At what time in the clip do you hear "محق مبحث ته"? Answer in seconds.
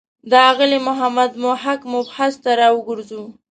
1.43-2.51